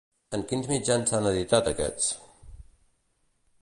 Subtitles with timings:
[0.37, 2.11] En quins mitjans s'han editat aquests?